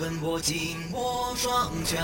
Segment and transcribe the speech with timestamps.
[0.00, 2.00] 闻我紧握双拳，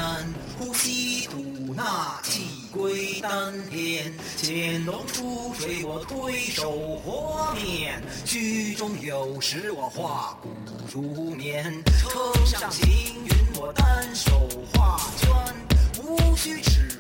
[0.59, 10.51] 呼吸吐纳气归丹田，潜龙出水我推手和面，虚中有时我画骨
[10.93, 12.87] 如棉，乘上行
[13.25, 15.31] 云我单手画圈，
[16.03, 16.98] 无需尺。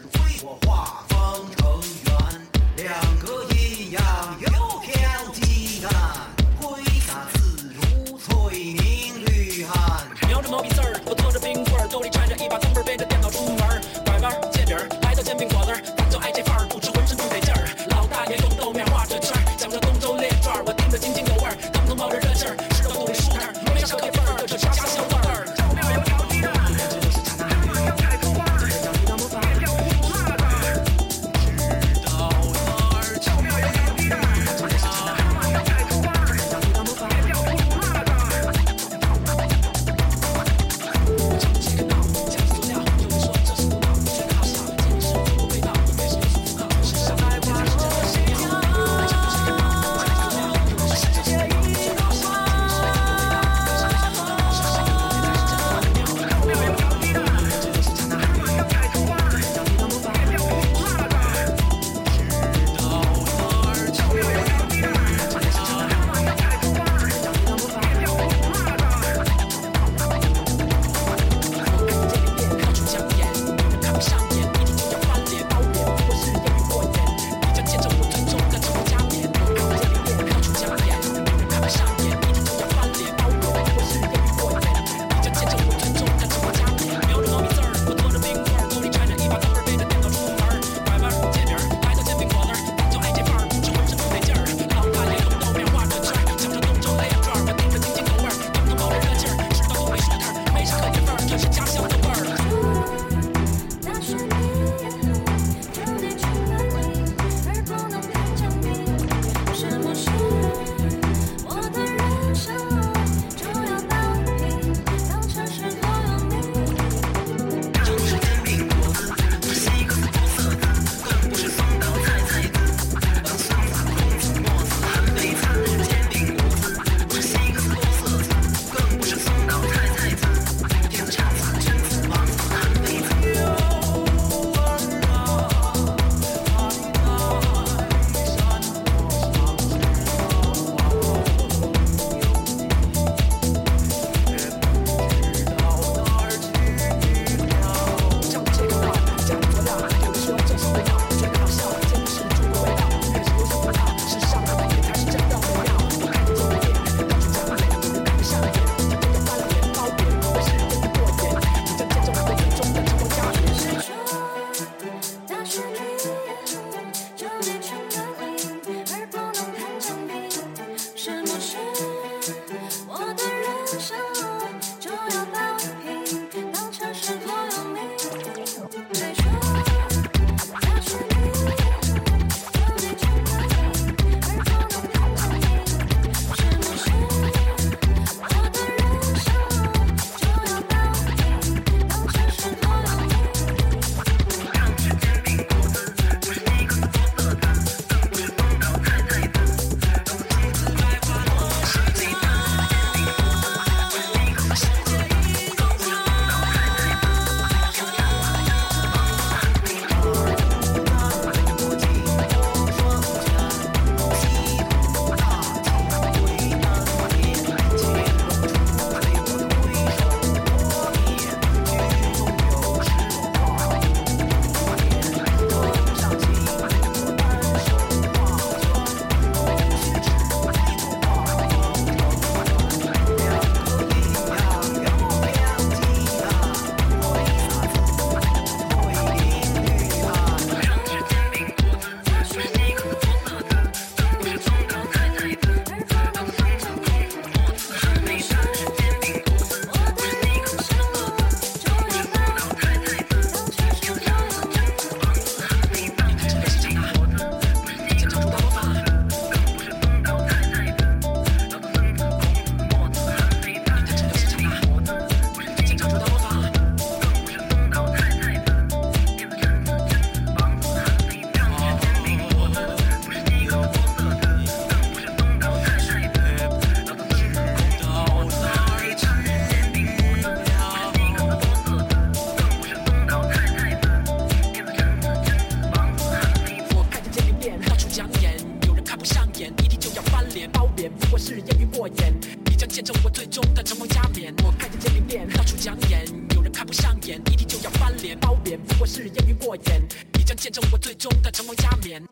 [288.88, 292.14] 看不上眼，一定就要翻脸，褒贬不过是烟云过眼，
[292.46, 294.34] 你将见证我最终的成王加冕。
[294.42, 302.02] 我看见这里面到处讲演，有人看不上眼，一定就要翻脸，褒贬不过是烟云过眼，你将见证我最终的成王加冕。